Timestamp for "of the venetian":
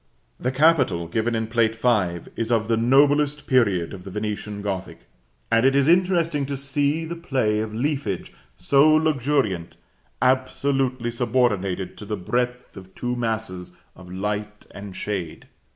3.93-4.63